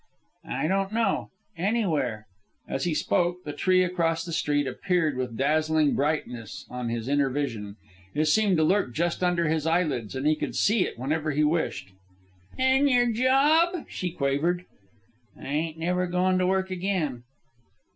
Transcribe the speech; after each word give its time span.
"I 0.49 0.65
don't 0.67 0.93
know 0.93 1.29
anywhere." 1.55 2.25
As 2.67 2.85
he 2.85 2.95
spoke, 2.95 3.43
the 3.43 3.53
tree 3.53 3.83
across 3.83 4.25
the 4.25 4.33
street 4.33 4.65
appeared 4.65 5.15
with 5.15 5.37
dazzling 5.37 5.93
brightness 5.93 6.65
on 6.71 6.89
his 6.89 7.07
inner 7.07 7.29
vision. 7.29 7.75
It 8.15 8.25
seemed 8.25 8.57
to 8.57 8.63
lurk 8.63 8.95
just 8.95 9.23
under 9.23 9.47
his 9.47 9.67
eyelids, 9.67 10.15
and 10.15 10.25
he 10.25 10.35
could 10.35 10.55
see 10.55 10.87
it 10.87 10.97
whenever 10.97 11.29
he 11.29 11.43
wished. 11.43 11.91
"An' 12.57 12.87
your 12.87 13.11
job?" 13.11 13.85
she 13.89 14.09
quavered. 14.09 14.65
"I 15.39 15.45
ain't 15.45 15.77
never 15.77 16.07
goin' 16.07 16.39
to 16.39 16.47
work 16.47 16.71
again." 16.71 17.21